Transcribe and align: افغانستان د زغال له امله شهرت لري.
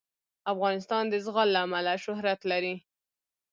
افغانستان 0.53 1.03
د 1.09 1.13
زغال 1.25 1.49
له 1.53 1.59
امله 1.65 1.93
شهرت 2.05 2.39
لري. 2.51 2.75